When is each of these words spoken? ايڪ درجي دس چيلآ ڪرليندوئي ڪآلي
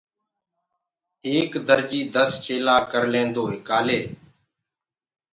ايڪ 1.27 1.51
درجي 1.67 2.01
دس 2.15 2.31
چيلآ 2.43 2.75
ڪرليندوئي 2.91 3.57
ڪآلي 3.67 4.01